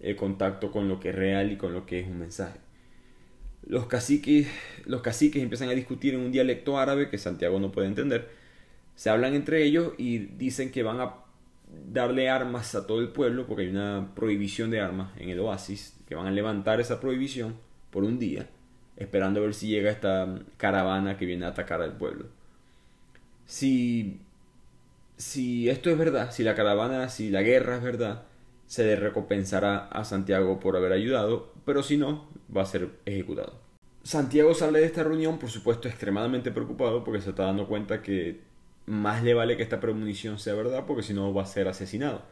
[0.00, 2.58] el contacto con lo que es real y con lo que es un mensaje.
[3.66, 4.48] Los caciques,
[4.84, 8.43] los caciques empiezan a discutir en un dialecto árabe que Santiago no puede entender
[8.94, 11.14] se hablan entre ellos y dicen que van a
[11.92, 15.96] darle armas a todo el pueblo porque hay una prohibición de armas en el oasis,
[16.06, 17.56] que van a levantar esa prohibición
[17.90, 18.48] por un día,
[18.96, 22.26] esperando a ver si llega esta caravana que viene a atacar al pueblo.
[23.46, 24.20] Si,
[25.16, 28.24] si esto es verdad, si la caravana, si la guerra es verdad,
[28.66, 33.60] se le recompensará a Santiago por haber ayudado, pero si no, va a ser ejecutado.
[34.02, 38.40] Santiago sale de esta reunión, por supuesto, extremadamente preocupado porque se está dando cuenta que
[38.86, 42.22] más le vale que esta premonición sea verdad porque si no va a ser asesinado.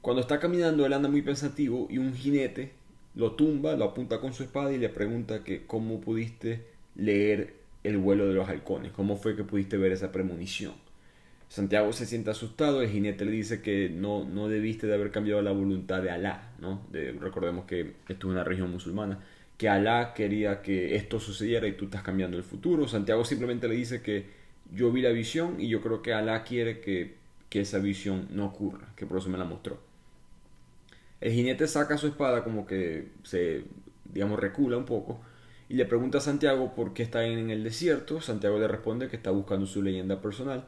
[0.00, 2.72] Cuando está caminando él anda muy pensativo y un jinete
[3.14, 7.98] lo tumba, lo apunta con su espada y le pregunta que cómo pudiste leer el
[7.98, 10.74] vuelo de los halcones, cómo fue que pudiste ver esa premonición.
[11.48, 15.42] Santiago se siente asustado, el jinete le dice que no, no debiste de haber cambiado
[15.42, 16.86] la voluntad de Alá, ¿no?
[16.92, 19.18] recordemos que esto es una región musulmana,
[19.58, 22.86] que Alá quería que esto sucediera y tú estás cambiando el futuro.
[22.86, 24.39] Santiago simplemente le dice que
[24.72, 27.16] yo vi la visión y yo creo que Alá quiere que,
[27.48, 29.78] que esa visión no ocurra, que por eso me la mostró.
[31.20, 33.64] El jinete saca su espada como que se,
[34.04, 35.20] digamos, recula un poco
[35.68, 38.20] y le pregunta a Santiago por qué está en el desierto.
[38.20, 40.64] Santiago le responde que está buscando su leyenda personal.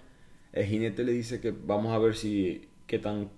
[0.52, 3.30] El jinete le dice que vamos a ver si qué, tan,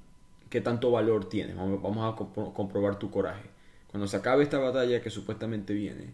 [0.50, 2.16] qué tanto valor tienes, vamos, a
[2.52, 3.48] comprobar tu coraje.
[3.86, 6.12] Cuando se acabe esta batalla que supuestamente viene,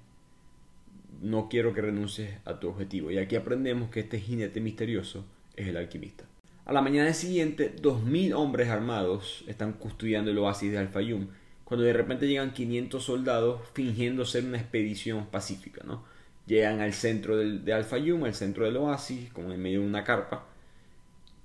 [1.21, 3.11] no quiero que renuncies a tu objetivo.
[3.11, 5.25] Y aquí aprendemos que este jinete misterioso
[5.57, 6.25] es el alquimista.
[6.65, 11.29] A la mañana siguiente, 2.000 hombres armados están custodiando el oasis de Al-Fayum,
[11.65, 15.83] cuando de repente llegan 500 soldados fingiendo ser una expedición pacífica.
[15.85, 16.05] ¿no?
[16.47, 20.47] Llegan al centro de Al-Fayum, al centro del oasis, como en medio de una carpa,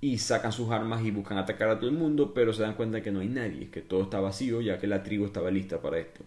[0.00, 3.02] y sacan sus armas y buscan atacar a todo el mundo, pero se dan cuenta
[3.02, 5.98] que no hay nadie, que todo está vacío, ya que la tribu estaba lista para
[5.98, 6.24] esto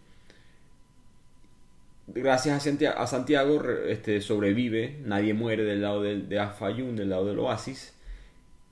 [2.13, 7.39] gracias a Santiago, este, sobrevive, nadie muere del lado de, de Afayun, del lado del
[7.39, 7.93] oasis,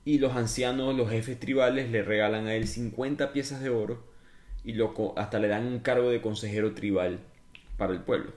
[0.04, 4.02] y los ancianos, los jefes tribales, le regalan a él 50 piezas de oro
[4.64, 4.74] y
[5.16, 7.20] hasta le dan un cargo de consejero tribal
[7.76, 8.32] para el pueblo.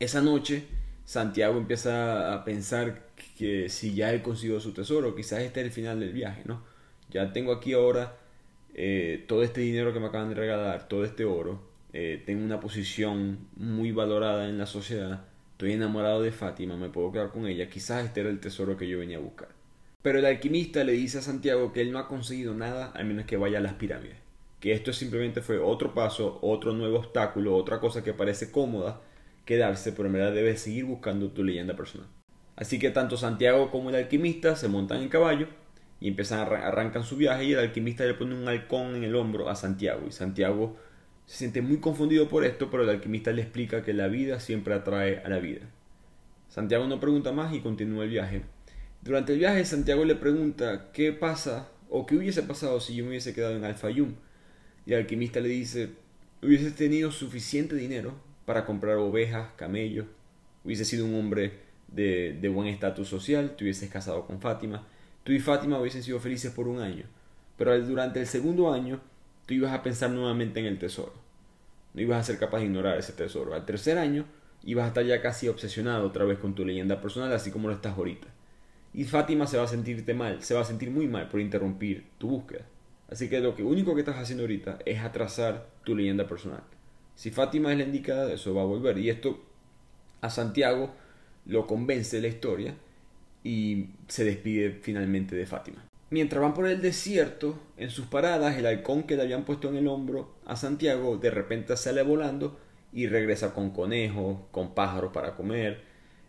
[0.00, 0.64] Esa noche,
[1.04, 5.72] Santiago empieza a pensar que si ya él consiguió su tesoro, quizás este es el
[5.72, 6.62] final del viaje, ¿no?
[7.10, 8.16] Ya tengo aquí ahora
[8.74, 12.60] eh, todo este dinero que me acaban de regalar, todo este oro, eh, tengo una
[12.60, 17.68] posición muy valorada en la sociedad, estoy enamorado de Fátima, me puedo quedar con ella,
[17.68, 19.48] quizás este era el tesoro que yo venía a buscar.
[20.02, 23.24] Pero el alquimista le dice a Santiago que él no ha conseguido nada a menos
[23.24, 24.16] que vaya a las pirámides,
[24.60, 29.00] que esto simplemente fue otro paso, otro nuevo obstáculo, otra cosa que parece cómoda
[29.44, 32.06] quedarse, pero en verdad debes seguir buscando tu leyenda personal.
[32.54, 35.46] Así que tanto Santiago como el alquimista se montan en caballo
[36.00, 39.48] y empiezan arrancan su viaje y el alquimista le pone un halcón en el hombro
[39.48, 40.76] a Santiago y Santiago
[41.28, 44.72] se siente muy confundido por esto, pero el alquimista le explica que la vida siempre
[44.72, 45.60] atrae a la vida.
[46.48, 48.44] Santiago no pregunta más y continúa el viaje.
[49.02, 53.10] Durante el viaje, Santiago le pregunta qué pasa o qué hubiese pasado si yo me
[53.10, 54.14] hubiese quedado en Alfayum.
[54.86, 55.90] Y el alquimista le dice,
[56.42, 58.14] hubiese tenido suficiente dinero
[58.46, 60.06] para comprar ovejas, camellos,
[60.64, 61.52] hubiese sido un hombre
[61.88, 64.86] de, de buen estatus social, te hubieses casado con Fátima,
[65.24, 67.04] tú y Fátima hubiesen sido felices por un año.
[67.58, 69.02] Pero durante el segundo año,
[69.48, 71.14] tú ibas a pensar nuevamente en el tesoro.
[71.94, 73.54] No ibas a ser capaz de ignorar ese tesoro.
[73.54, 74.26] Al tercer año
[74.62, 77.74] ibas a estar ya casi obsesionado otra vez con tu leyenda personal, así como lo
[77.74, 78.26] estás ahorita.
[78.92, 82.04] Y Fátima se va a sentirte mal, se va a sentir muy mal por interrumpir
[82.18, 82.66] tu búsqueda.
[83.10, 86.62] Así que lo que único que estás haciendo ahorita es atrasar tu leyenda personal.
[87.14, 88.98] Si Fátima es la indicada, eso va a volver.
[88.98, 89.42] Y esto
[90.20, 90.94] a Santiago
[91.46, 92.74] lo convence la historia
[93.42, 95.87] y se despide finalmente de Fátima.
[96.10, 99.76] Mientras van por el desierto, en sus paradas, el halcón que le habían puesto en
[99.76, 102.58] el hombro a Santiago de repente sale volando
[102.92, 105.82] y regresa con conejos, con pájaros para comer.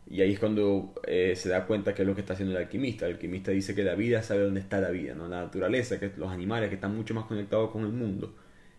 [0.09, 2.63] Y ahí es cuando eh, se da cuenta que es lo que está haciendo el
[2.63, 3.05] alquimista.
[3.05, 5.27] El alquimista dice que la vida sabe dónde está la vida, ¿no?
[5.29, 8.35] la naturaleza, que los animales que están mucho más conectados con el mundo.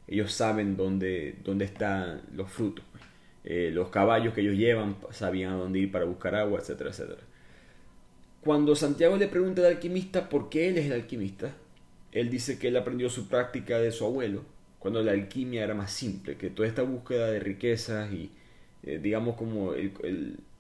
[0.07, 2.85] Ellos saben dónde, dónde están los frutos.
[2.93, 3.05] Pues.
[3.45, 7.21] Eh, los caballos que ellos llevan sabían a dónde ir para buscar agua, etcétera, etcétera.
[8.43, 11.53] Cuando Santiago le pregunta al alquimista por qué él es el alquimista,
[12.13, 14.45] él dice que él aprendió su práctica de su abuelo,
[14.79, 18.31] cuando la alquimia era más simple, que toda esta búsqueda de riquezas y
[18.83, 19.73] eh, digamos como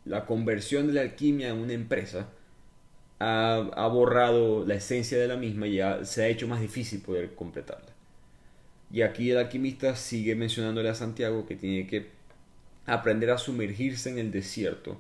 [0.05, 2.29] la conversión de la alquimia en una empresa
[3.19, 7.35] ha, borrado la esencia de la misma y ya se ha hecho más difícil poder
[7.35, 7.91] completarla.
[8.93, 12.09] Y aquí el alquimista sigue mencionándole a Santiago que tiene que
[12.87, 14.99] aprender a sumergirse en el desierto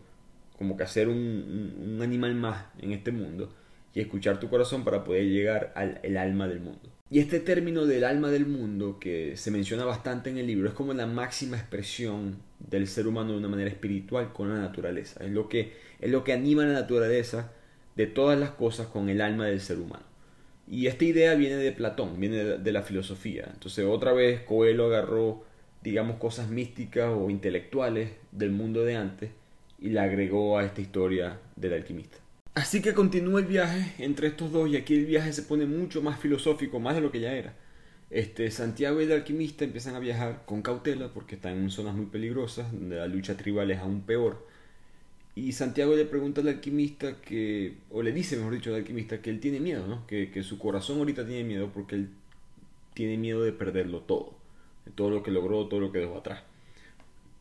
[0.60, 3.50] como que hacer un, animal más en este mundo
[3.94, 6.90] y escuchar tu corazón para poder llegar al alma del mundo.
[7.08, 10.74] Y este término del alma del mundo que se menciona bastante en el libro es
[10.74, 15.24] como la máxima expresión del ser humano de una manera espiritual con la naturaleza.
[15.24, 17.52] Es lo que, es lo que anima la naturaleza
[17.96, 20.04] de todas las cosas con el alma del ser humano.
[20.68, 23.48] Y esta idea viene de Platón, viene de, de la filosofía.
[23.50, 25.42] Entonces otra vez Coelho agarró,
[25.82, 29.30] digamos, cosas místicas o intelectuales del mundo de antes
[29.80, 32.18] y la agregó a esta historia del alquimista.
[32.54, 36.02] Así que continúa el viaje entre estos dos y aquí el viaje se pone mucho
[36.02, 37.54] más filosófico, más de lo que ya era.
[38.10, 42.06] Este, Santiago y el alquimista empiezan a viajar con cautela porque están en zonas muy
[42.06, 44.46] peligrosas donde la lucha tribal es aún peor.
[45.36, 49.30] Y Santiago le pregunta al alquimista que, o le dice mejor dicho al alquimista que
[49.30, 50.06] él tiene miedo, ¿no?
[50.08, 52.08] que, que su corazón ahorita tiene miedo porque él
[52.94, 54.34] tiene miedo de perderlo todo,
[54.84, 56.42] de todo lo que logró, todo lo que dejó atrás.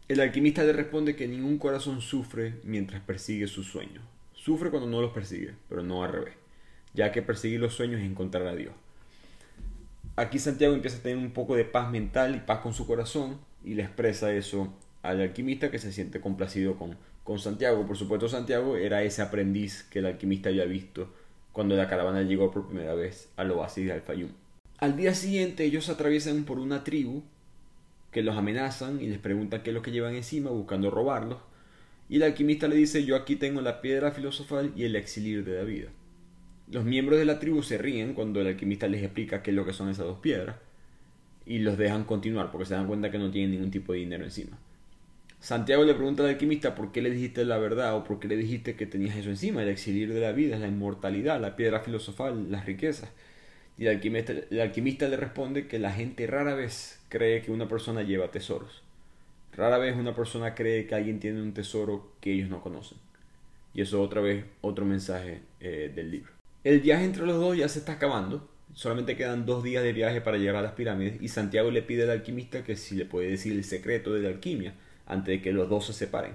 [0.10, 4.04] El alquimista le responde que ningún corazón sufre mientras persigue sus sueños.
[4.34, 6.34] Sufre cuando no los persigue, pero no al revés,
[6.96, 8.74] ya que perseguir los sueños es encontrar a Dios.
[10.16, 13.38] Aquí Santiago empieza a tener un poco de paz mental y paz con su corazón
[13.64, 17.86] y le expresa eso al alquimista que se siente complacido con, con Santiago.
[17.86, 21.14] Por supuesto, Santiago era ese aprendiz que el alquimista había visto
[21.54, 24.32] cuando la caravana llegó por primera vez al oasis de Al-Fayum.
[24.80, 27.22] Al día siguiente ellos atraviesan por una tribu
[28.12, 31.40] que los amenazan y les preguntan qué es lo que llevan encima buscando robarlos.
[32.10, 35.58] Y el alquimista le dice yo aquí tengo la piedra filosofal y el exilir de
[35.58, 35.90] la vida.
[36.72, 39.66] Los miembros de la tribu se ríen cuando el alquimista les explica qué es lo
[39.66, 40.56] que son esas dos piedras
[41.46, 44.24] y los dejan continuar porque se dan cuenta que no tienen ningún tipo de dinero
[44.24, 44.58] encima.
[45.40, 48.36] Santiago le pregunta al alquimista por qué le dijiste la verdad o por qué le
[48.36, 52.52] dijiste que tenías eso encima, el exilir de la vida, la inmortalidad, la piedra filosofal,
[52.52, 53.10] las riquezas.
[53.80, 57.70] Y el alquimista, el alquimista le responde que la gente rara vez cree que una
[57.70, 58.84] persona lleva tesoros.
[59.56, 62.98] Rara vez una persona cree que alguien tiene un tesoro que ellos no conocen.
[63.74, 66.34] Y eso otra vez, otro mensaje eh, del libro.
[66.66, 68.50] El viaje entre los dos ya se está acabando.
[68.74, 72.04] Solamente quedan dos días de viaje para llegar a las pirámides y Santiago le pide
[72.04, 74.74] al alquimista que si le puede decir el secreto de la alquimia
[75.08, 76.34] antes de que los dos se separen.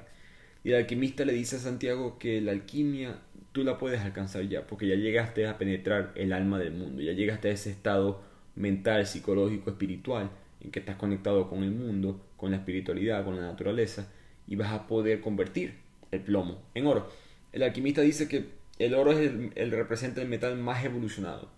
[0.64, 3.18] Y el alquimista le dice a Santiago que la alquimia
[3.54, 7.12] tú la puedes alcanzar ya, porque ya llegaste a penetrar el alma del mundo, ya
[7.12, 8.20] llegaste a ese estado
[8.56, 10.28] mental, psicológico, espiritual,
[10.60, 14.10] en que estás conectado con el mundo, con la espiritualidad, con la naturaleza,
[14.48, 15.74] y vas a poder convertir
[16.10, 17.08] el plomo en oro.
[17.52, 18.46] El alquimista dice que
[18.80, 21.48] el oro es el, representa el metal más evolucionado,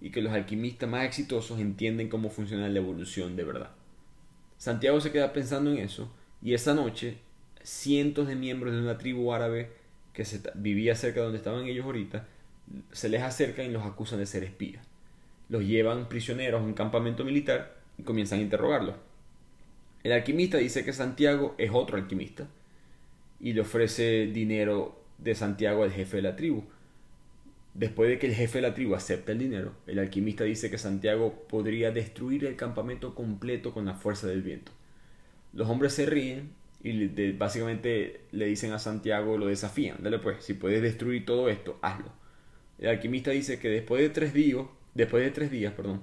[0.00, 3.72] y que los alquimistas más exitosos entienden cómo funciona la evolución de verdad.
[4.56, 7.18] Santiago se queda pensando en eso, y esa noche
[7.62, 9.84] cientos de miembros de una tribu árabe
[10.16, 10.24] que
[10.54, 12.26] vivía cerca de donde estaban ellos ahorita,
[12.90, 14.82] se les acercan y los acusan de ser espías.
[15.50, 18.94] Los llevan prisioneros a un campamento militar y comienzan a interrogarlos.
[20.02, 22.48] El alquimista dice que Santiago es otro alquimista
[23.40, 26.64] y le ofrece dinero de Santiago al jefe de la tribu.
[27.74, 30.78] Después de que el jefe de la tribu acepta el dinero, el alquimista dice que
[30.78, 34.72] Santiago podría destruir el campamento completo con la fuerza del viento.
[35.52, 36.52] Los hombres se ríen
[36.86, 41.78] y básicamente le dicen a Santiago, lo desafían, dale pues, si puedes destruir todo esto,
[41.82, 42.12] hazlo.
[42.78, 46.02] El alquimista dice que después de tres días, después de tres días, perdón,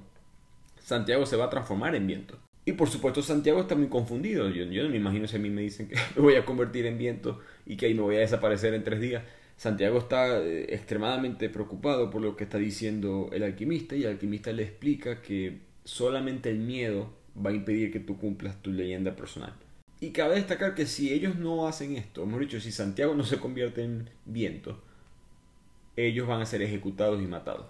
[0.80, 2.38] Santiago se va a transformar en viento.
[2.66, 4.50] Y por supuesto Santiago está muy confundido.
[4.50, 6.86] Yo, yo no me imagino si a mí me dicen que me voy a convertir
[6.86, 9.24] en viento y que ahí me voy a desaparecer en tres días.
[9.58, 14.52] Santiago está eh, extremadamente preocupado por lo que está diciendo el alquimista y el alquimista
[14.52, 19.54] le explica que solamente el miedo va a impedir que tú cumplas tu leyenda personal.
[20.04, 23.40] Y cabe destacar que si ellos no hacen esto, hemos dicho, si Santiago no se
[23.40, 24.78] convierte en viento,
[25.96, 27.68] ellos van a ser ejecutados y matados.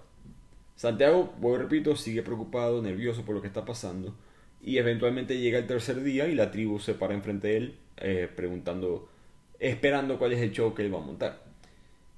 [0.76, 4.15] Santiago, vuelvo repito, sigue preocupado, nervioso por lo que está pasando.
[4.63, 8.28] Y eventualmente llega el tercer día y la tribu se para enfrente de él, eh,
[8.36, 9.10] preguntando,
[9.60, 11.43] esperando cuál es el show que él va a montar.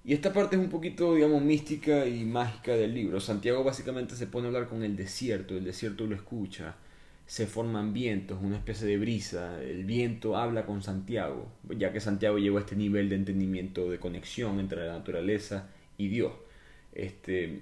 [0.06, 3.20] Y esta parte es un poquito, digamos, mística y mágica del libro.
[3.20, 6.78] Santiago básicamente se pone a hablar con el desierto, el desierto lo escucha,
[7.28, 9.62] se forman vientos, una especie de brisa.
[9.62, 14.00] El viento habla con Santiago, ya que Santiago llegó a este nivel de entendimiento, de
[14.00, 16.34] conexión entre la naturaleza y Dios.
[16.94, 17.62] Este,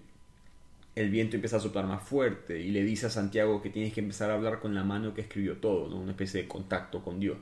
[0.95, 4.01] el viento empieza a soplar más fuerte y le dice a Santiago que tienes que
[4.01, 7.37] empezar a hablar con la mano que escribió todo, una especie de contacto con Dios.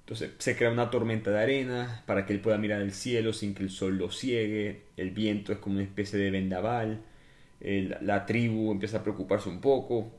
[0.00, 3.54] Entonces se crea una tormenta de arena para que él pueda mirar el cielo sin
[3.54, 4.84] que el sol lo ciegue.
[4.96, 7.02] El viento es como una especie de vendaval.
[7.60, 10.17] la tribu empieza a preocuparse un poco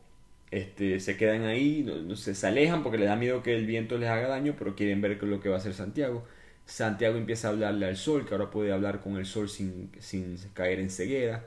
[0.52, 4.10] este, se quedan ahí, no, se, alejan porque les da miedo que el viento les
[4.10, 6.26] haga daño, pero quieren ver lo que va a hacer Santiago.
[6.66, 10.38] Santiago empieza a hablarle al sol, que ahora puede hablar con el sol sin, sin
[10.54, 11.46] caer en ceguera.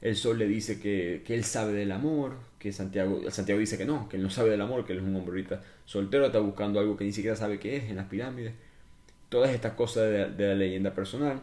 [0.00, 3.84] El sol le dice que, que, él sabe del amor, que Santiago, Santiago dice que
[3.84, 5.44] no, que él no sabe del amor, que él es un hombre
[5.84, 8.54] soltero, está buscando algo que ni siquiera sabe qué es en las pirámides.
[9.28, 11.42] Todas estas cosas de, de la leyenda personal,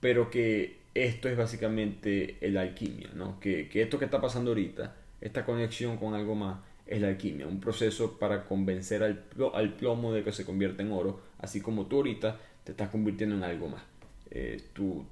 [0.00, 3.40] pero que esto es básicamente la alquimia, ¿no?
[3.40, 7.46] que, que esto que está pasando ahorita esta conexión con algo más es la alquimia,
[7.46, 9.24] un proceso para convencer al,
[9.78, 13.42] plomo de que se convierta en oro, así como tú ahorita te estás convirtiendo en
[13.42, 13.82] algo más.
[14.30, 15.06] Eh, tu,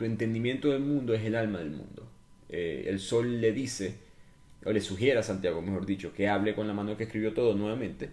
[0.00, 2.08] entendimiento del mundo es el alma del mundo.
[2.48, 3.94] Eh, el sol le dice,
[4.64, 7.54] o le sugiere a Santiago, mejor dicho, que hable con la mano que escribió todo
[7.54, 8.10] nuevamente.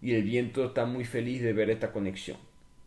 [0.00, 2.38] Y el viento está muy feliz de ver esta conexión,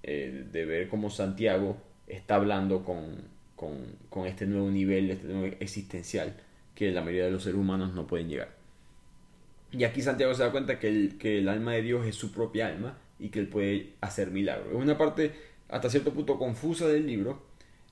[0.02, 1.78] eh, de ver cómo Santiago
[2.08, 3.22] está hablando con,
[3.56, 6.36] con este nuevo nivel, este nuevo existencial
[6.78, 8.50] que la mayoría de los seres humanos no pueden llegar.
[9.72, 12.32] Y aquí Santiago se da cuenta que el, que el alma de Dios es su
[12.32, 14.68] propia alma y que él puede hacer milagros.
[14.70, 15.32] Es una parte
[15.70, 17.42] hasta cierto punto confusa del libro,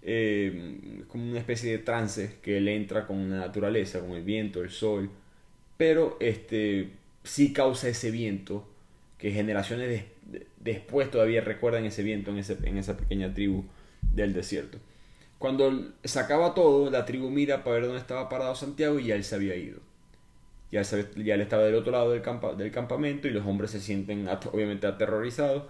[0.03, 4.61] eh, como una especie de trance que él entra con la naturaleza, con el viento,
[4.61, 5.09] el sol,
[5.77, 6.91] pero este
[7.23, 8.69] sí causa ese viento
[9.17, 10.03] que generaciones
[10.59, 13.63] después todavía recuerdan ese viento en, ese, en esa pequeña tribu
[14.13, 14.77] del desierto.
[15.39, 19.15] Cuando se acaba todo, la tribu mira para ver dónde estaba parado Santiago y ya
[19.15, 19.79] él se había ido.
[20.71, 22.21] Ya, ya él estaba del otro lado del,
[22.71, 25.63] campamento y los hombres se sienten obviamente aterrorizados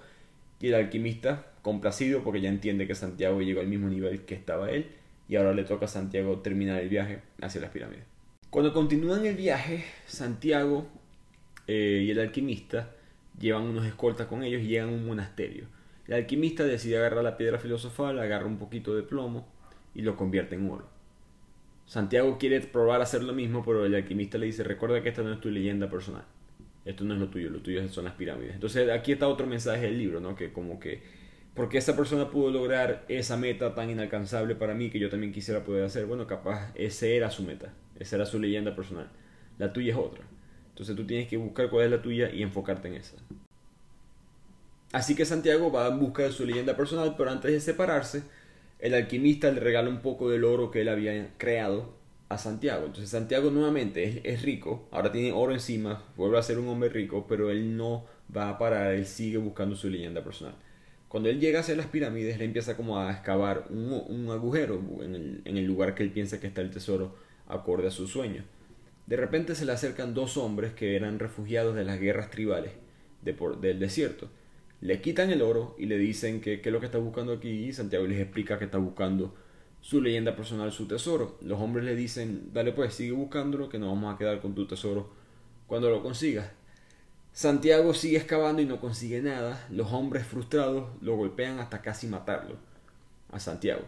[0.59, 4.71] Y el alquimista, complacido porque ya entiende que Santiago llegó al mismo nivel que estaba
[4.71, 4.87] él,
[5.27, 8.05] y ahora le toca a Santiago terminar el viaje hacia las pirámides.
[8.49, 10.87] Cuando continúan el viaje, Santiago
[11.67, 12.91] eh, y el alquimista
[13.37, 15.65] llevan unos escoltas con ellos y llegan a un monasterio.
[16.07, 19.54] El alquimista decide agarrar la piedra filosofal, agarra un poquito de plomo
[19.95, 20.87] y lo convierte en oro.
[21.85, 25.23] Santiago quiere probar a hacer lo mismo, pero el alquimista le dice, recuerda que esta
[25.23, 26.25] no es tu leyenda personal.
[26.83, 28.55] Esto no es lo tuyo, lo tuyo son las pirámides.
[28.55, 30.35] Entonces aquí está otro mensaje del libro, ¿no?
[30.35, 31.01] Que como que,
[31.55, 35.63] porque esa persona pudo lograr esa meta tan inalcanzable para mí que yo también quisiera
[35.63, 39.09] poder hacer, bueno, capaz ese era su meta, esa era su leyenda personal.
[39.57, 40.25] La tuya es otra.
[40.69, 43.15] Entonces tú tienes que buscar cuál es la tuya y enfocarte en esa.
[44.91, 48.23] Así que Santiago va en busca de su leyenda personal, pero antes de separarse,
[48.85, 51.95] el alquimista le regala un poco del oro que él había creado
[52.29, 52.85] a Santiago.
[52.85, 57.25] Entonces Santiago nuevamente es, rico, ahora tiene oro encima, vuelve a ser un hombre rico,
[57.27, 58.05] pero él no
[58.35, 60.53] va a parar, él sigue buscando su leyenda personal.
[61.07, 65.65] Cuando él llega hacia las pirámides, le empieza como a excavar un, agujero en el,
[65.65, 67.15] lugar que él piensa que está el tesoro,
[67.47, 68.43] acorde a su sueño.
[69.07, 72.73] De repente se le acercan dos hombres que eran refugiados de las guerras tribales
[73.23, 74.29] del desierto.
[74.81, 77.49] Le quitan el oro y le dicen que qué es lo que está buscando aquí
[77.49, 79.35] y Santiago les explica que está buscando
[79.81, 81.37] su leyenda personal, su tesoro.
[81.41, 84.65] Los hombres le dicen, dale pues, sigue buscándolo, que nos vamos a quedar con tu
[84.67, 85.11] tesoro
[85.67, 86.49] cuando lo consigas.
[87.33, 89.67] Santiago sigue excavando y no consigue nada.
[89.69, 92.57] Los hombres frustrados lo golpean hasta casi matarlo
[93.31, 93.83] a Santiago.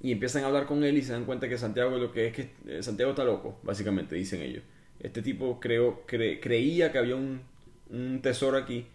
[0.00, 2.32] Y empiezan a hablar con él y se dan cuenta que Santiago lo que es
[2.32, 4.62] que eh, Santiago está loco, básicamente dicen ellos.
[5.00, 7.42] Este tipo creo, creía que había un,
[7.90, 8.86] un tesoro aquí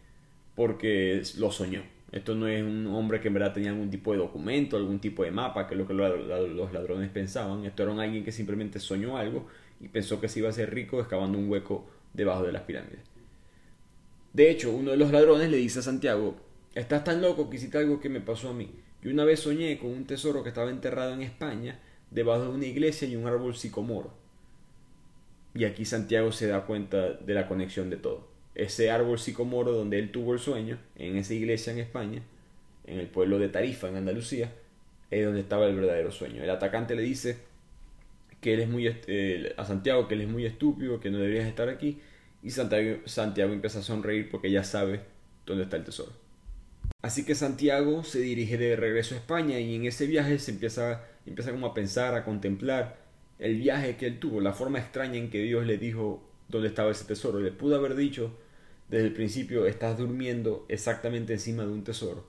[0.55, 1.83] porque lo soñó.
[2.11, 5.23] Esto no es un hombre que en verdad tenía algún tipo de documento, algún tipo
[5.23, 7.63] de mapa, que es lo que los ladrones pensaban.
[7.63, 9.47] Esto era alguien que simplemente soñó algo
[9.79, 12.99] y pensó que se iba a ser rico excavando un hueco debajo de las pirámides.
[14.33, 16.35] De hecho, uno de los ladrones le dice a Santiago,
[16.75, 18.69] estás tan loco que hiciste algo que me pasó a mí.
[19.01, 21.79] Yo una vez soñé con un tesoro que estaba enterrado en España,
[22.11, 24.13] debajo de una iglesia y un árbol sicomoro.
[25.53, 29.99] Y aquí Santiago se da cuenta de la conexión de todo ese árbol sicomoro donde
[29.99, 32.21] él tuvo el sueño, en esa iglesia en España,
[32.85, 34.51] en el pueblo de Tarifa, en Andalucía,
[35.09, 36.43] es donde estaba el verdadero sueño.
[36.43, 37.37] El atacante le dice
[38.39, 41.47] que él es muy eh, a Santiago que él es muy estúpido, que no deberías
[41.47, 41.99] estar aquí,
[42.43, 45.01] y Santiago, Santiago empieza a sonreír porque ya sabe
[45.45, 46.11] dónde está el tesoro.
[47.01, 51.03] Así que Santiago se dirige de regreso a España y en ese viaje se empieza,
[51.25, 52.97] empieza como a pensar, a contemplar
[53.39, 56.91] el viaje que él tuvo, la forma extraña en que Dios le dijo dónde estaba
[56.91, 57.39] ese tesoro.
[57.39, 58.31] Le pudo haber dicho
[58.89, 62.25] desde el principio, estás durmiendo exactamente encima de un tesoro.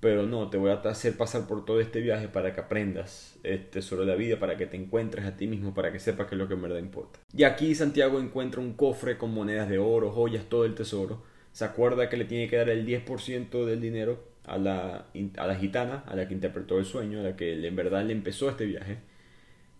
[0.00, 3.64] Pero no, te voy a hacer pasar por todo este viaje para que aprendas el
[3.70, 6.34] tesoro de la vida, para que te encuentres a ti mismo, para que sepas que
[6.34, 7.20] es lo que en verdad importa.
[7.34, 11.22] Y aquí Santiago encuentra un cofre con monedas de oro, joyas, todo el tesoro.
[11.52, 15.06] Se acuerda que le tiene que dar el 10% del dinero a la,
[15.38, 18.12] a la gitana, a la que interpretó el sueño, a la que en verdad le
[18.12, 18.98] empezó este viaje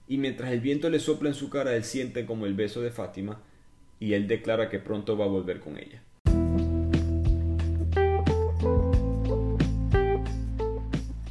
[0.07, 2.91] y mientras el viento le sopla en su cara, él siente como el beso de
[2.91, 3.41] Fátima
[3.99, 6.03] y él declara que pronto va a volver con ella.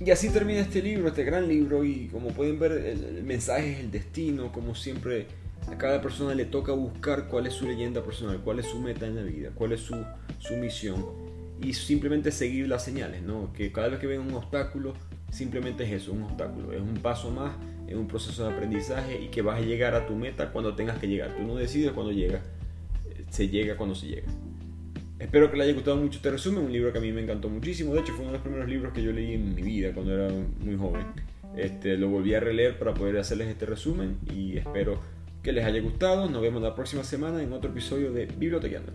[0.03, 3.79] Y así termina este libro, este gran libro, y como pueden ver, el, mensaje es
[3.79, 5.27] el destino, como siempre,
[5.67, 9.07] a cada persona le toca buscar cuál es su leyenda personal, cuál es su meta
[9.07, 9.95] en la vida, cuál es su,
[10.39, 11.05] su misión,
[11.61, 13.53] y simplemente seguir las señales, ¿no?
[13.53, 14.93] Que cada vez que ven un obstáculo,
[15.31, 17.53] simplemente es eso, un obstáculo, es un paso más
[17.93, 20.97] en un proceso de aprendizaje y que vas a llegar a tu meta cuando tengas
[20.97, 21.35] que llegar.
[21.35, 22.41] Tú no decides cuando llega,
[23.29, 24.27] se llega cuando se llega.
[25.19, 27.47] Espero que le haya gustado mucho este resumen, un libro que a mí me encantó
[27.49, 27.93] muchísimo.
[27.93, 30.13] De hecho, fue uno de los primeros libros que yo leí en mi vida cuando
[30.13, 30.29] era
[30.59, 31.05] muy joven.
[31.55, 34.99] Este, lo volví a releer para poder hacerles este resumen y espero
[35.43, 36.29] que les haya gustado.
[36.29, 38.91] Nos vemos la próxima semana en otro episodio de Bibliotequeando.